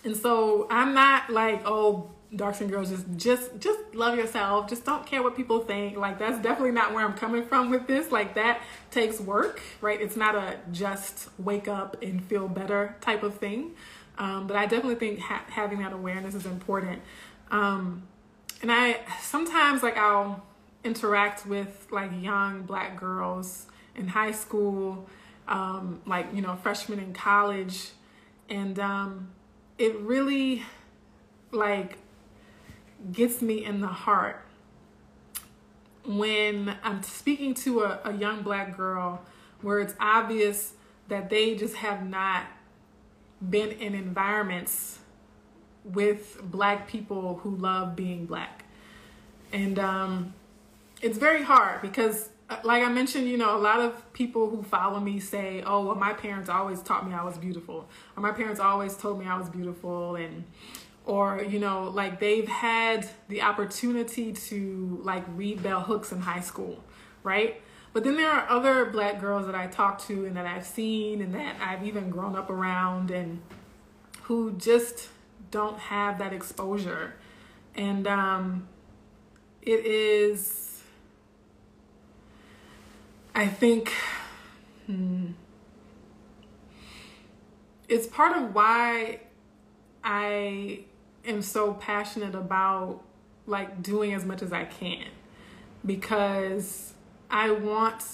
[0.04, 4.68] And so I'm not like, oh, dark skin girls, just just just love yourself.
[4.68, 5.96] Just don't care what people think.
[5.96, 8.12] Like that's definitely not where I'm coming from with this.
[8.12, 10.00] Like that takes work, right?
[10.00, 13.72] It's not a just wake up and feel better type of thing.
[14.18, 17.02] Um, but I definitely think ha- having that awareness is important.
[17.50, 18.02] Um,
[18.62, 20.44] and I sometimes like I'll
[20.84, 23.66] interact with like young black girls
[23.96, 25.08] in high school,
[25.48, 27.90] um, like you know freshmen in college,
[28.48, 29.30] and um,
[29.78, 30.62] it really
[31.50, 31.98] like
[33.12, 34.44] gets me in the heart
[36.04, 39.22] when I'm speaking to a, a young black girl
[39.60, 40.72] where it's obvious
[41.08, 42.44] that they just have not
[43.48, 44.98] been in environments
[45.84, 48.64] with black people who love being black.
[49.52, 50.34] And um,
[51.02, 54.62] it's very hard because, uh, like I mentioned, you know, a lot of people who
[54.62, 58.32] follow me say, oh, well, my parents always taught me I was beautiful, or my
[58.32, 60.16] parents always told me I was beautiful.
[60.16, 60.44] And,
[61.10, 66.38] or, you know, like they've had the opportunity to like read bell hooks in high
[66.38, 66.84] school,
[67.24, 67.60] right?
[67.92, 71.20] But then there are other black girls that I talk to and that I've seen
[71.20, 73.42] and that I've even grown up around and
[74.22, 75.08] who just
[75.50, 77.16] don't have that exposure.
[77.74, 78.68] And um,
[79.62, 80.80] it is,
[83.34, 83.92] I think,
[84.86, 85.30] hmm,
[87.88, 89.22] it's part of why
[90.04, 90.84] I
[91.26, 93.02] am so passionate about
[93.46, 95.06] like doing as much as I can
[95.84, 96.94] because
[97.30, 98.04] I want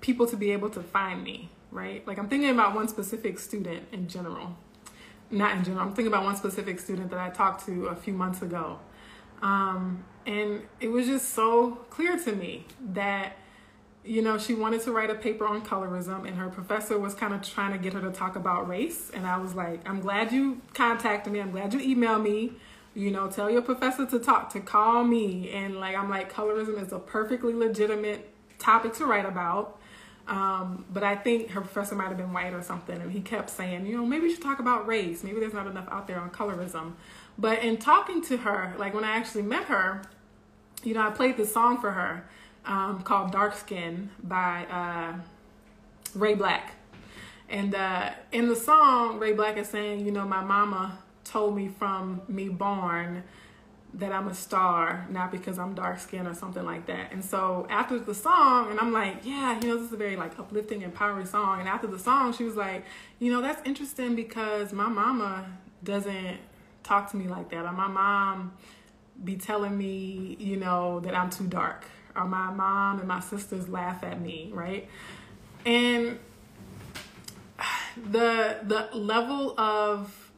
[0.00, 2.06] people to be able to find me, right?
[2.06, 4.56] Like I'm thinking about one specific student in general.
[5.30, 8.14] Not in general, I'm thinking about one specific student that I talked to a few
[8.14, 8.78] months ago.
[9.42, 13.36] Um, and it was just so clear to me that,
[14.08, 17.34] you know, she wanted to write a paper on colorism, and her professor was kind
[17.34, 19.10] of trying to get her to talk about race.
[19.12, 21.40] And I was like, I'm glad you contacted me.
[21.40, 22.52] I'm glad you emailed me
[22.98, 26.82] you know tell your professor to talk to call me and like i'm like colorism
[26.82, 29.78] is a perfectly legitimate topic to write about
[30.26, 33.50] um, but i think her professor might have been white or something and he kept
[33.50, 36.18] saying you know maybe we should talk about race maybe there's not enough out there
[36.18, 36.94] on colorism
[37.38, 40.02] but in talking to her like when i actually met her
[40.82, 42.28] you know i played this song for her
[42.68, 45.14] um, called dark skin by uh,
[46.14, 46.62] Ray BLK
[47.48, 51.68] and uh, in the song Ray BLK is saying you know my mama told me
[51.68, 53.24] from me born
[53.94, 57.10] that I'm a star, not because I'm dark skinned or something like that.
[57.12, 60.16] And so after the song, and I'm like, yeah, you know, this is a very
[60.16, 61.60] like uplifting, empowering song.
[61.60, 62.84] And after the song, she was like,
[63.18, 65.46] you know, that's interesting because my mama
[65.82, 66.38] doesn't
[66.82, 67.64] talk to me like that.
[67.64, 68.52] Or my mom
[69.24, 71.86] be telling me, you know, that I'm too dark.
[72.18, 74.88] Or my mom and my sisters laugh at me, right?
[75.64, 76.18] And
[78.10, 80.30] the the level of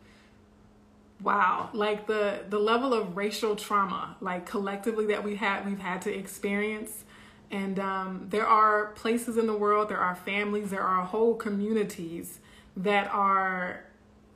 [1.23, 6.01] wow like the the level of racial trauma like collectively that we had we've had
[6.03, 7.05] to experience
[7.51, 12.39] and um, there are places in the world there are families there are whole communities
[12.77, 13.85] that are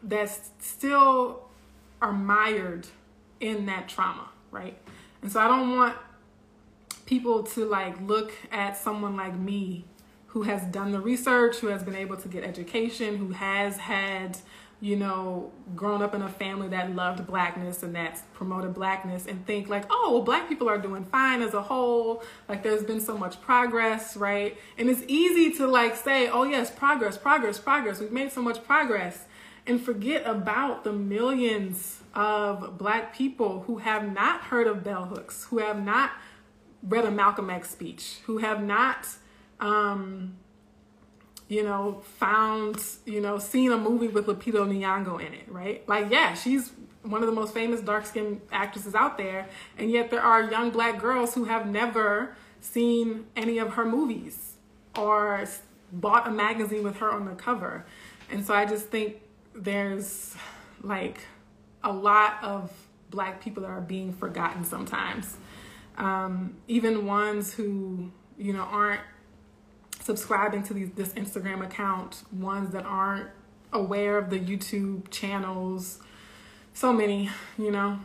[0.03, 1.45] that still
[2.03, 2.87] are mired
[3.41, 4.77] in that trauma right
[5.23, 5.97] and so i don't want
[7.07, 9.85] people to like look at someone like me
[10.29, 14.39] who has done the research who has been able to get education who has had
[14.85, 19.47] you know, grown up in a family that loved blackness and that promoted blackness and
[19.47, 22.23] think like, oh, well, black people are doing fine as a whole.
[22.51, 24.59] Like there's been so much progress, right?
[24.77, 27.99] And it's easy to like say, oh, yes, progress, progress, progress.
[27.99, 29.25] We've made so much progress
[29.67, 35.45] and forget about the millions of black people who have not heard of bell hooks,
[35.45, 36.11] who have not
[36.87, 39.07] read a Malcolm X speech, who have not,
[39.61, 40.37] um,
[41.49, 45.87] you know, found, you know, seen a movie with Lupita Nyong'o in it, right?
[45.89, 46.73] Like, yeah, she's
[47.03, 49.47] one of the most famous dark skinned actresses out there,
[49.79, 54.57] and yet there are young black girls who have never seen any of her movies
[54.97, 55.45] or
[55.93, 57.85] bought a magazine with her on the cover.
[58.31, 59.17] And so I just think
[59.55, 60.35] there's
[60.83, 61.19] like
[61.83, 62.73] a lot of
[63.11, 65.37] black people that are being forgotten sometimes.
[65.97, 69.03] Um, even ones who you know aren't
[70.01, 73.31] subscribing to these this Instagram account, ones that aren't
[73.73, 75.99] aware of the YouTube channels,
[76.73, 77.99] so many, you know,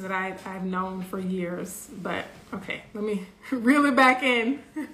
[0.00, 1.88] that I, I've known for years.
[2.02, 4.60] But okay, let me reel it back in.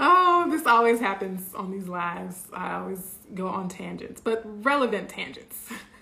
[0.00, 2.42] oh, this always happens on these lives.
[2.52, 5.70] I always go on tangents, but relevant tangents.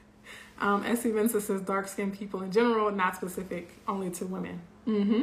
[0.60, 1.10] Um, S.C.
[1.10, 4.60] Vincent says dark skinned people in general, not specific only to women.
[4.86, 5.22] Mm-hmm.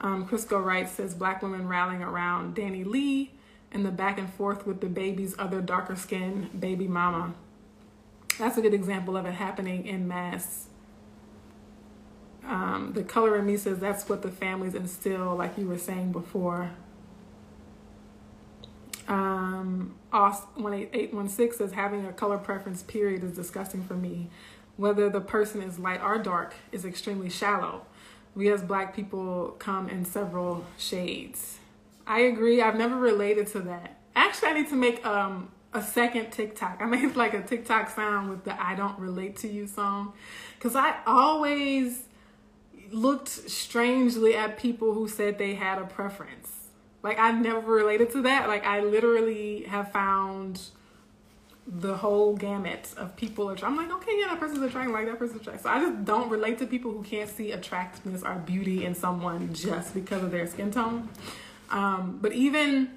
[0.00, 3.30] Um, Crisco Wright says black women rallying around DaniLeigh
[3.72, 7.34] and the back and forth with DaBaby's other darker skinned baby mama.
[8.38, 10.68] That's a good example of it happening in mass.
[12.46, 16.12] Um, the color in me says that's what the families instill, like you were saying
[16.12, 16.70] before.
[19.10, 24.30] Um, 18816 says having a color preference period is disgusting for me.
[24.76, 27.84] Whether the person is light or dark is extremely shallow.
[28.34, 31.58] We as black people come in several shades.
[32.06, 32.62] I agree.
[32.62, 33.98] I've never related to that.
[34.14, 36.78] Actually, I need to make um, a second TikTok.
[36.80, 40.12] I made like a TikTok sound with the I don't relate to you song.
[40.60, 42.04] Cause I always
[42.92, 46.39] looked strangely at people who said they had a preference.
[47.02, 48.48] Like I've never related to that.
[48.48, 50.60] Like I literally have found
[51.66, 53.48] the whole gamut of people.
[53.62, 55.62] I'm like, okay, yeah, that person's attractive, like that person's attractive.
[55.62, 59.52] So I just don't relate to people who can't see attractiveness or beauty in someone
[59.54, 61.08] just because of their skin tone.
[61.70, 62.90] Um, but even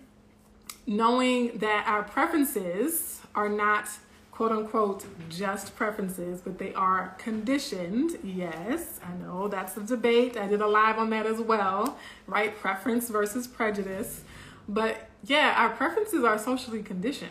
[0.87, 3.87] knowing that our preferences are not
[4.33, 8.17] quote unquote just preferences, but they are conditioned.
[8.23, 10.35] Yes, I know that's a debate.
[10.35, 12.57] I did a live on that as well, right?
[12.57, 14.21] Preference versus prejudice.
[14.67, 17.29] But yeah, our preferences are socially conditioned,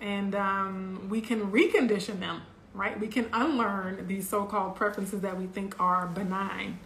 [0.00, 2.42] and um, we can recondition them,
[2.74, 2.98] right?
[2.98, 6.78] We can unlearn these so called preferences that we think are benign.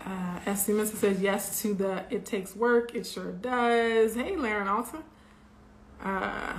[0.00, 0.64] Uh, S.
[0.66, 2.94] Simmons says yes to the it takes work.
[2.94, 4.14] It sure does.
[4.14, 5.02] Hey, Laren Alta.
[6.02, 6.54] Uh,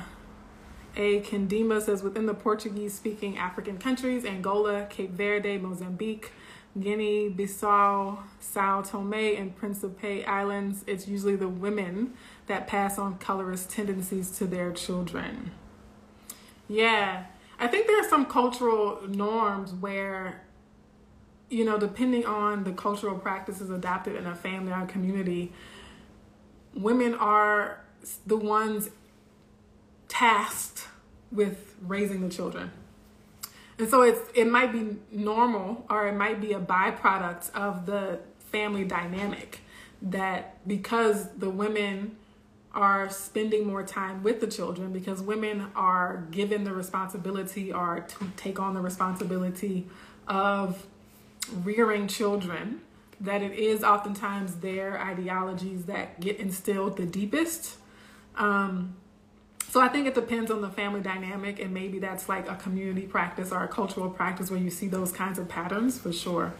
[0.95, 6.31] a Kendima says within the Portuguese speaking African countries, Angola, Cape Verde, Mozambique,
[6.79, 12.13] Guinea, Bissau, Sao Tome, and Principe Islands, it's usually the women
[12.47, 15.51] that pass on colorist tendencies to their children.
[16.67, 17.25] Yeah,
[17.59, 20.41] I think there are some cultural norms where,
[21.49, 25.53] you know, depending on the cultural practices adopted in a family or community,
[26.73, 27.83] women are
[28.25, 28.89] the ones
[30.13, 30.87] tasked
[31.31, 32.69] with raising the children.
[33.79, 38.19] And so it's it might be normal or it might be a byproduct of the
[38.51, 39.61] family dynamic
[40.03, 42.15] that because the women
[42.75, 48.31] are spending more time with the children because women are given the responsibility or to
[48.35, 49.87] take on the responsibility
[50.27, 50.85] of
[51.63, 52.81] rearing children
[53.19, 57.77] that it is oftentimes their ideologies that get instilled the deepest
[58.35, 58.95] um,
[59.73, 63.07] so I think it depends on the family dynamic, and maybe that's like a community
[63.07, 66.53] practice or a cultural practice where you see those kinds of patterns for sure.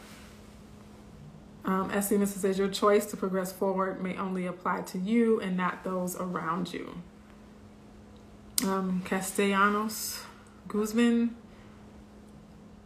[1.64, 5.56] Um, as it says your choice to progress forward may only apply to you and
[5.56, 7.04] not those around you.
[8.64, 10.24] Um, Castellanos,
[10.68, 11.36] Guzman,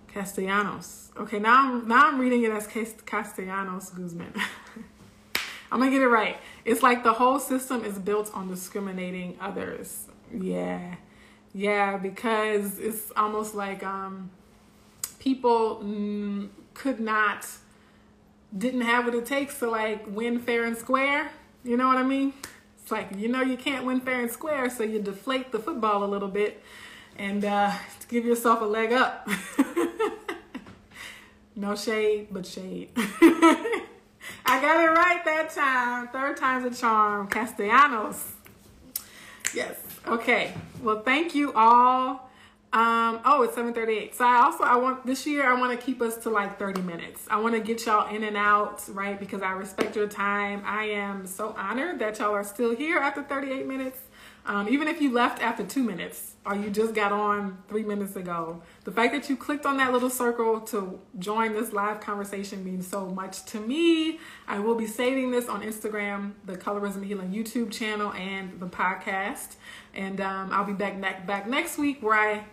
[0.09, 1.09] Castellanos.
[1.15, 4.33] Okay, now I'm now I'm reading it as Castellanos Guzman.
[5.71, 6.35] I'm gonna get it right.
[6.65, 10.07] It's like the whole system is built on discriminating others.
[10.33, 10.95] Yeah.
[11.53, 14.29] Yeah, because it's almost like um,
[15.19, 17.47] people mm, could not,
[18.55, 21.31] didn't have what it takes to like win fair and square.
[21.63, 22.33] You know what I mean?
[22.81, 26.03] It's like, you know, you can't win fair and square, so you deflate the football
[26.03, 26.63] a little bit
[27.17, 27.73] and uh,
[28.07, 29.27] give yourself a leg up.
[31.55, 32.91] no shade, but shade.
[32.95, 36.07] I got it right that time.
[36.09, 37.27] Third time's a charm.
[37.27, 38.31] Castellanos.
[39.53, 39.86] Yes.
[40.07, 40.53] Okay.
[40.81, 42.29] Well, thank you all.
[42.73, 44.13] Um, oh, it's 7:38.
[44.13, 46.81] So I also I want this year I want to keep us to like 30
[46.81, 47.25] minutes.
[47.29, 49.19] I want to get y'all in and out, right?
[49.19, 50.61] Because I respect your time.
[50.65, 53.99] I am so honored that y'all are still here after 38 minutes.
[54.47, 58.15] Um, even if you left after two minutes or you just got on three minutes
[58.15, 62.63] ago, the fact that you clicked on that little circle to join this live conversation
[62.63, 64.19] means so much to me.
[64.47, 69.55] I will be saving this on Instagram, the Colorism Healing YouTube channel, and the podcast.
[69.93, 72.45] And um, I'll be back, ne- back next week where I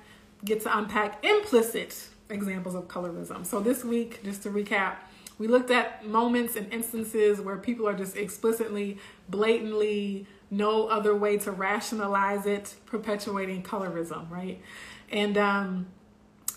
[0.44, 3.46] get to unpack implicit examples of colorism.
[3.46, 4.96] So this week, just to recap,
[5.38, 10.26] we looked at moments and instances where people are just explicitly, blatantly,
[10.56, 14.60] no other way to rationalize it, perpetuating colorism, right?
[15.10, 15.86] And um,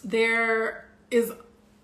[0.04, 1.34] there is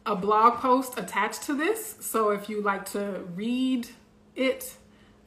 [0.05, 1.95] a blog post attached to this.
[1.99, 3.87] So if you like to read
[4.35, 4.75] it,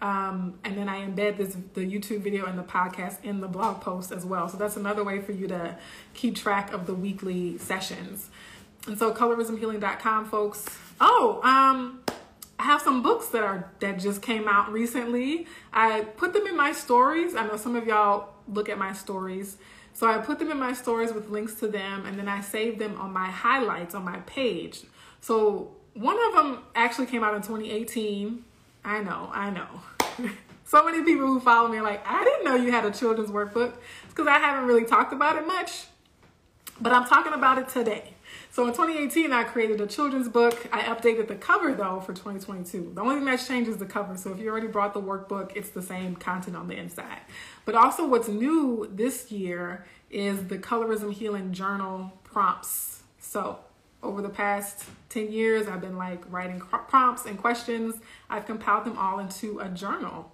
[0.03, 3.81] um, and then I embed this the YouTube video and the podcast in the blog
[3.81, 4.49] post as well.
[4.49, 5.77] So that's another way for you to
[6.13, 8.29] keep track of the weekly sessions.
[8.87, 10.67] And so colorismhealing.com folks.
[11.01, 12.01] Oh, um,
[12.59, 15.47] I have some books that are that just came out recently.
[15.73, 17.35] I put them in my stories.
[17.35, 19.59] I know some of y'all look at my stories.
[19.93, 22.79] So I put them in my stories with links to them and then I saved
[22.79, 24.83] them on my highlights on my page.
[25.21, 28.45] So one of them actually came out in 2018.
[28.85, 29.67] I know, I know.
[30.65, 33.31] so many people who follow me are like, I didn't know you had a children's
[33.31, 33.75] workbook
[34.09, 35.87] because I haven't really talked about it much.
[36.79, 38.16] But I'm talking about it today.
[38.57, 40.67] So in 2018, I created a children's book.
[40.73, 42.93] I updated the cover though for 2022.
[42.95, 44.17] The only thing that's changed is the cover.
[44.17, 47.21] So if you already brought the workbook, it's the same content on the inside.
[47.67, 53.03] But also what's new this year is the Colorism Healing Journal prompts.
[53.19, 53.59] So
[54.03, 57.97] over the past 10 years, I've been like writing prompts and questions.
[58.31, 60.33] I've compiled them all into a journal.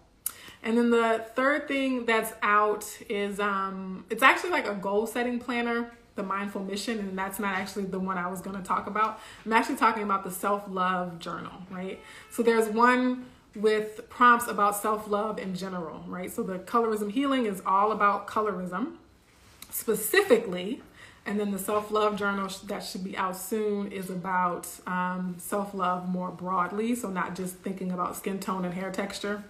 [0.63, 5.41] And then the third thing that's out is um, it's actually like a goal setting
[5.41, 8.87] planner the mindful mission and that's not actually the one i was going to talk
[8.87, 9.21] about.
[9.45, 12.01] I'm actually talking about the self-love journal right?
[12.31, 16.31] So there's one with prompts about self-love in general right?
[16.31, 18.97] So the colorism healing is all about colorism
[19.71, 20.83] specifically
[21.25, 26.31] and then the self-love journal that should be out soon is about um, self-love more
[26.31, 29.45] broadly so not just thinking about skin tone and hair texture.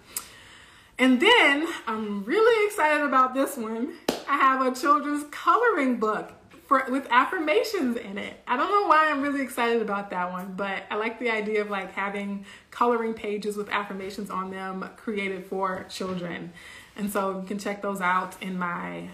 [0.98, 3.94] And then i'm really excited about this one.
[4.28, 6.32] I have a children's coloring book
[6.72, 8.40] for with affirmations in it.
[8.46, 11.60] I don't know why I'm really excited about that one, but I like the idea
[11.60, 16.50] of like having coloring pages with affirmations on them created for children.
[16.96, 19.08] And so you can check those out in my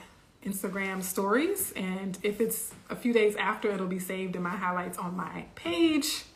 [0.47, 1.73] Instagram stories.
[1.73, 5.47] And if it's a few days after, it'll be saved in my highlights on my
[5.57, 6.27] page.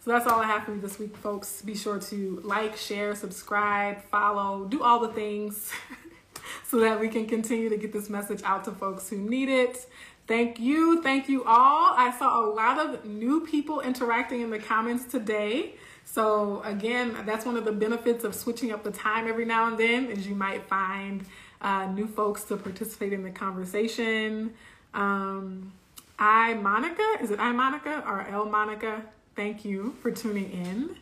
[0.00, 1.62] So that's all I have for you this week, folks.
[1.62, 5.70] Be sure to like, share, subscribe, follow, do all the things
[6.64, 9.86] so that we can continue to get this message out to folks who need it.
[10.26, 11.02] Thank you.
[11.02, 11.94] Thank you all.
[11.96, 15.74] I saw a lot of new people interacting in the comments today.
[16.04, 19.78] So again, that's one of the benefits of switching up the time every now and
[19.78, 21.26] then is you might find
[21.60, 24.54] uh, new folks to participate in the conversation.
[24.94, 25.72] Um,
[26.18, 29.02] I Monica, is it I Monica or L Monica?
[29.34, 30.96] Thank you for tuning in.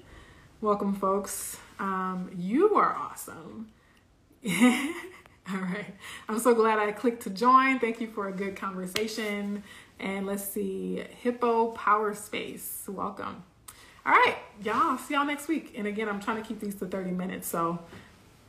[0.61, 1.59] Welcome, folks.
[1.79, 3.69] Um, you are awesome.
[5.53, 5.95] All right.
[6.29, 7.79] I'm so glad I clicked to join.
[7.79, 9.63] Thank you for a good conversation.
[9.99, 12.85] And let's see, Hippo Power Space.
[12.89, 13.45] Welcome.
[14.05, 14.99] All right, y'all.
[14.99, 15.75] See y'all next week.
[15.77, 17.49] And again, I'm trying to keep these to 30 minutes.
[17.49, 17.81] So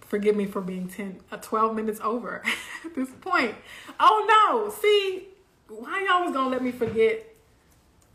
[0.02, 2.44] forgive me for being 10, uh, 12 minutes over
[2.86, 3.56] at this point.
[4.00, 4.72] Oh no.
[4.72, 5.28] See,
[5.68, 7.36] why y'all was going to let me forget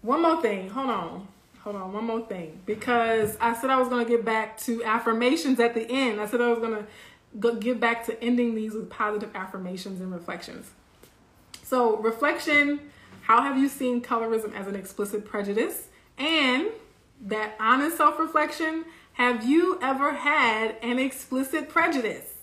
[0.02, 0.70] one more thing.
[0.70, 1.28] Hold on.
[1.60, 1.92] Hold on.
[1.92, 2.60] One more thing.
[2.66, 6.20] Because I said I was going to get back to affirmations at the end.
[6.20, 6.86] I said I was going to
[7.38, 10.70] go, get back to ending these with positive affirmations and reflections.
[11.64, 12.80] So, reflection
[13.28, 15.88] how have you seen colorism as an explicit prejudice?
[16.16, 16.68] And
[17.20, 22.34] that honest self reflection have you ever had an explicit prejudice?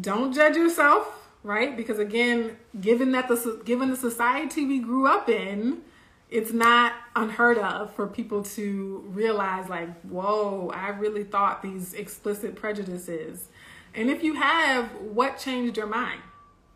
[0.00, 1.74] Don't judge yourself, right?
[1.76, 5.80] Because again, given that the given the society we grew up in,
[6.28, 12.54] it's not unheard of for people to realize like, whoa, I really thought these explicit
[12.54, 13.48] prejudices
[13.96, 16.20] and if you have, what changed your mind?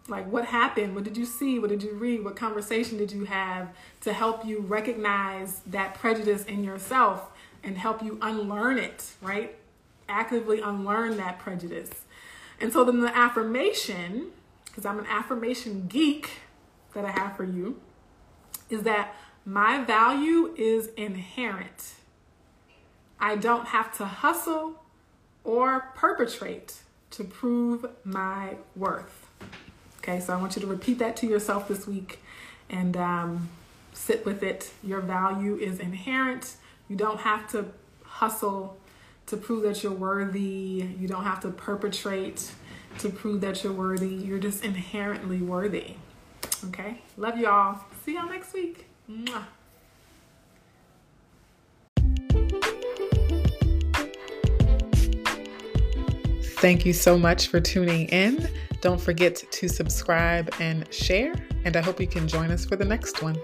[0.08, 0.94] Like, what happened?
[0.94, 1.58] What did you see?
[1.58, 2.24] What did you read?
[2.24, 3.68] What conversation did you have
[4.00, 7.30] to help you recognize that prejudice in yourself
[7.62, 9.54] and help you unlearn it, right?
[10.08, 11.90] Actively unlearn that prejudice.
[12.58, 14.28] And so then the affirmation,
[14.64, 16.30] because I'm an affirmation geek
[16.94, 17.80] that I have for you,
[18.70, 19.14] is that
[19.44, 21.94] my value is inherent.
[23.20, 24.82] I don't have to hustle
[25.44, 26.78] or perpetrate
[27.10, 29.26] to prove my worth.
[29.98, 32.20] Okay, so I want you to repeat that to yourself this week
[32.68, 33.48] and um,
[33.92, 34.70] sit with it.
[34.82, 36.56] Your value is inherent.
[36.88, 37.66] You don't have to
[38.04, 38.78] hustle
[39.26, 40.86] to prove that you're worthy.
[40.98, 42.50] You don't have to perpetrate
[42.98, 44.08] to prove that you're worthy.
[44.08, 45.94] You're just inherently worthy.
[46.66, 47.80] Okay, love y'all.
[48.04, 48.86] See y'all next week.
[49.08, 49.44] Mwah.
[56.60, 58.46] Thank you so much for tuning in.
[58.82, 61.32] Don't forget to subscribe and share,
[61.64, 63.38] and I hope you can join us for the next one.